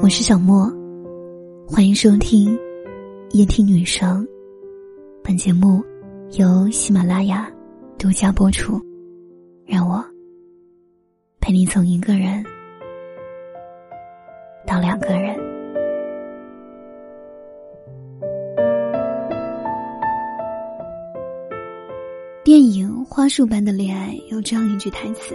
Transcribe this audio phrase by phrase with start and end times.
[0.00, 0.72] 我是小莫，
[1.68, 2.58] 欢迎收听
[3.32, 4.26] 夜听女生。
[5.22, 5.84] 本节目
[6.38, 7.48] 由喜马拉雅
[7.98, 8.80] 独家播出。
[9.66, 10.02] 让我
[11.40, 12.42] 陪你从一个人
[14.66, 15.36] 到两个人。
[22.42, 25.34] 电影《花束般的恋爱》有这样一句台词：“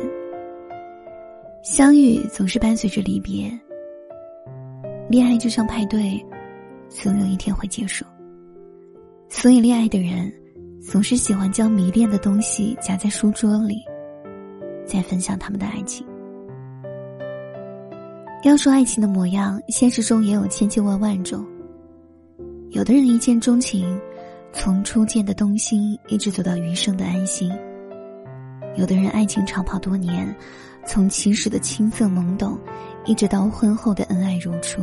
[1.64, 3.50] 相遇总是伴随着离别。”
[5.10, 6.24] 恋爱就像派对，
[6.90, 8.06] 总有一天会结束。
[9.30, 10.32] 所以，恋爱的人
[10.82, 13.82] 总是喜欢将迷恋的东西夹在书桌里，
[14.86, 16.06] 再分享他们的爱情。
[18.44, 21.46] 要说爱情的模样，现实中也有千千万万种。
[22.72, 24.00] 有的人一见钟情，
[24.52, 27.50] 从初见的动心一直走到余生的安心；
[28.76, 30.34] 有的人爱情长跑多年，
[30.88, 32.58] 从起始的青涩懵懂。
[33.06, 34.82] 一直到婚后的恩爱如初。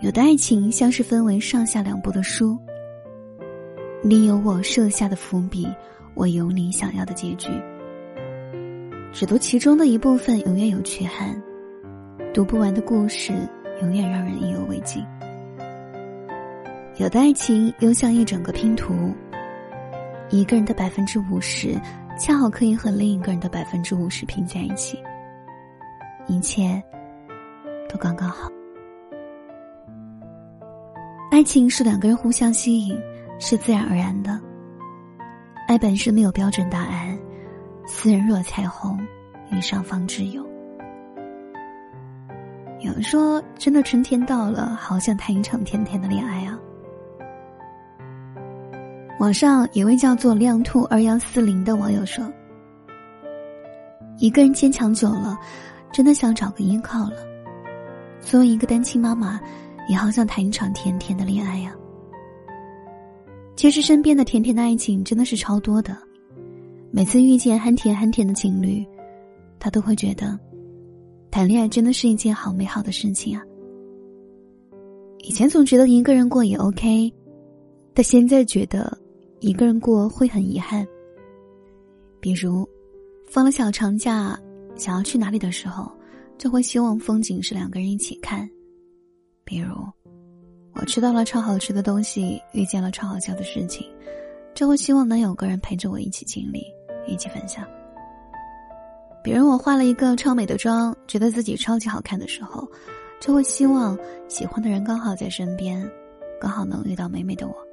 [0.00, 2.58] 有的爱情像是分为上下两部的书，
[4.02, 5.68] 你有我设下的伏笔，
[6.14, 7.50] 我有你想要的结局。
[9.12, 11.40] 只读其中的一部分，永远有缺憾；
[12.34, 13.32] 读不完的故事，
[13.80, 15.00] 永远让人意犹未尽。
[16.96, 19.14] 有的爱情又像一整个拼图，
[20.30, 21.80] 一个人的百分之五十，
[22.18, 24.98] 恰好可以和另一个人的百分之五十拼在一起。
[26.26, 26.82] 一切
[27.88, 28.50] 都刚刚好。
[31.30, 32.98] 爱情是两个人互相吸引，
[33.38, 34.38] 是自然而然的。
[35.68, 37.16] 爱本身没有标准答案，
[37.86, 38.98] 斯人若彩虹，
[39.50, 40.42] 遇上方知有。
[42.80, 46.58] 有人说，真的春天到了，好想谈一场甜甜的恋爱啊！
[49.18, 52.24] 网上有位叫做“亮兔二幺四零”的网友说
[54.18, 55.36] ：“一个人坚强久了。”
[55.90, 57.16] 真的想找个依靠了。
[58.20, 59.40] 作为一个单亲妈妈，
[59.88, 61.74] 也好想谈一场甜甜的恋爱呀。
[63.56, 65.96] 其实身边的甜甜的爱情真的是超多的，
[66.90, 68.86] 每次遇见憨甜憨甜的情侣，
[69.58, 70.38] 他都会觉得，
[71.30, 73.42] 谈恋爱真的是一件好美好的事情啊。
[75.20, 77.10] 以前总觉得一个人过也 OK，
[77.94, 78.96] 但现在觉得
[79.40, 80.86] 一个人过会很遗憾。
[82.20, 82.68] 比如，
[83.28, 84.38] 放了小长假。
[84.76, 85.90] 想要去哪里的时候，
[86.38, 88.48] 就会希望风景是两个人一起看。
[89.42, 89.74] 比如，
[90.74, 93.84] 我吃到了超好吃的东西，遇见了超好笑的事情，
[94.54, 96.62] 就会希望能有个人陪着我一起经历，
[97.08, 97.66] 一起分享。
[99.24, 102.64] 比如，我化了一个超美的妆，觉得自己超级好看的时候，
[103.20, 103.98] 就会希望
[104.28, 105.84] 喜欢的人刚好在身边，
[106.40, 107.67] 刚好能遇到美美的我。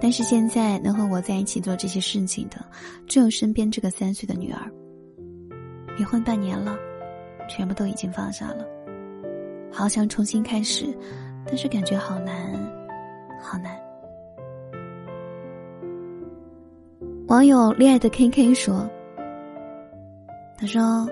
[0.00, 2.56] 但是现在能和我在一起做这些事情的，
[3.06, 4.60] 只有身边这个三岁的女儿。
[5.96, 6.76] 离婚半年了，
[7.48, 8.66] 全部都已经放下了。
[9.72, 10.86] 好想重新开始，
[11.46, 12.52] 但是感觉好难，
[13.40, 13.72] 好难。
[17.26, 18.88] 网友恋爱的 K K 说
[20.58, 21.08] ：“他说，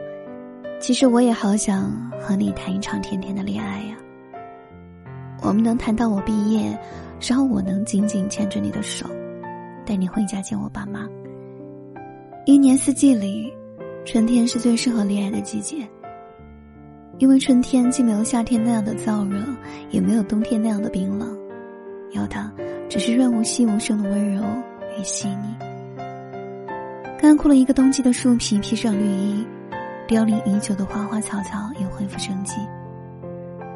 [0.81, 3.97] 其实我也好想和你谈一场甜甜的恋爱呀。
[5.43, 6.79] 我们能谈到我毕业，
[7.21, 9.07] 然后我能紧紧牵着你的手，
[9.85, 11.07] 带你回家见我爸妈。
[12.47, 13.53] 一年四季里。”
[14.05, 15.89] 春天是最适合恋爱的季节，
[17.19, 19.41] 因为春天既没有夏天那样的燥热，
[19.91, 21.39] 也没有冬天那样的冰冷，
[22.11, 22.51] 有的
[22.89, 24.43] 只是润物细无声的温柔
[24.99, 25.57] 与细腻。
[27.17, 29.47] 干枯了一个冬季的树皮披上绿衣，
[30.09, 32.57] 凋零已久的花花草草也恢复生机。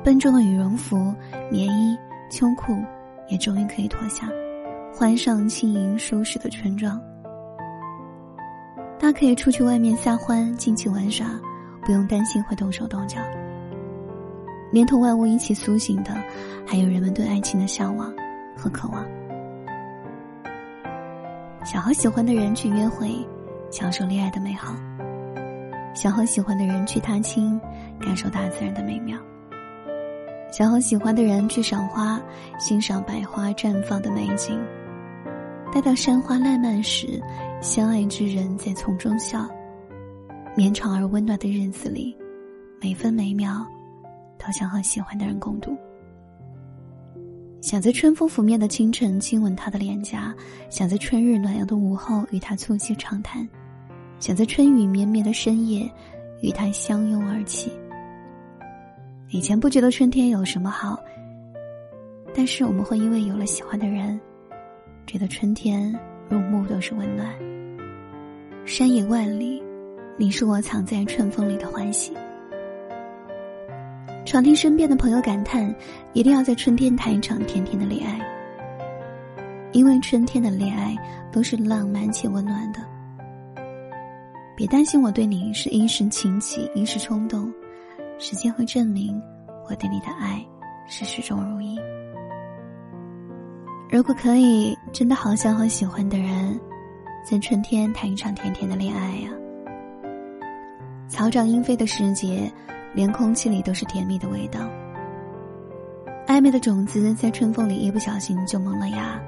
[0.06, 1.12] 笨重的羽绒服、
[1.50, 1.98] 棉衣、
[2.30, 2.80] 秋裤
[3.28, 4.28] 也终于可以脱下，
[4.94, 7.02] 换上轻盈舒适的春装。
[9.00, 11.26] 他可以出去外面撒欢、尽情玩耍，
[11.84, 13.18] 不用担心会动手动脚。
[14.70, 16.14] 连同万物一起苏醒的，
[16.64, 18.14] 还有人们对爱情的向往
[18.56, 19.04] 和渴望。
[21.64, 23.10] 想和喜欢的人去约会，
[23.72, 24.72] 享受恋爱的美好；
[25.96, 27.60] 想和喜欢的人去踏青，
[28.00, 29.18] 感受大自然的美妙；
[30.56, 32.18] 想和喜欢的人去赏花，
[32.58, 34.58] 欣赏百花绽放的美景。
[35.70, 37.22] 待到山花烂漫时，
[37.60, 39.46] 相爱之人在丛中笑。
[40.56, 42.16] 绵长而温暖的日子里，
[42.80, 43.66] 每分每秒
[44.38, 45.76] 都想和喜欢的人共度。
[47.60, 50.34] 想在春风拂面的清晨亲吻他的脸颊，
[50.70, 53.46] 想在春日暖阳的午后与他促膝长谈，
[54.20, 55.86] 想在春雨绵绵的深夜
[56.40, 57.70] 与他相拥而泣。
[59.36, 60.98] 以前不觉得春天有什么好，
[62.34, 64.18] 但是我们会因为有了喜欢的人。
[65.06, 65.94] 觉得春天
[66.30, 67.28] 入目都是温暖，
[68.64, 69.62] 山野万里，
[70.16, 72.14] 你是我藏在春风里的欢喜。
[74.24, 75.72] 常听身边的朋友感叹，
[76.14, 78.18] 一定要在春天谈一场甜甜的恋爱，
[79.72, 80.96] 因为春天的恋爱
[81.30, 82.80] 都是浪漫且温暖的。
[84.56, 87.52] 别担心，我对你是一时情起，一时冲动，
[88.18, 89.20] 时间会证明
[89.68, 90.44] 我对你的爱
[90.86, 91.78] 是始终如一。
[93.90, 96.58] 如果可以，真的好想和喜欢的人，
[97.24, 99.30] 在春天谈一场甜甜的恋爱呀！
[101.08, 102.52] 草长莺飞的时节。
[102.94, 104.58] 连空气里都是甜蜜的味道，
[106.26, 109.20] 暧昧的种子在春风里一不小心就萌了芽。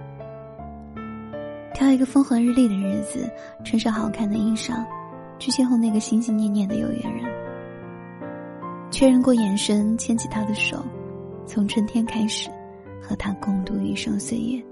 [1.75, 3.31] 挑一个风和日丽的日子，
[3.63, 4.83] 穿上好看的衣裳，
[5.39, 7.25] 去邂逅那个心心念念的有缘人。
[8.91, 10.85] 确认过眼神，牵起他的手，
[11.47, 12.51] 从春天开始，
[13.01, 14.63] 和他共度余生岁月。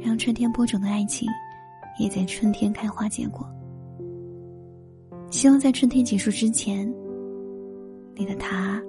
[0.00, 1.28] 让春天播种的爱情，
[1.98, 3.48] 也在春天开花结果。
[5.30, 6.92] 希望在春天结束之前。
[8.18, 8.82] 你的他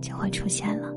[0.00, 0.92] 就会出现了。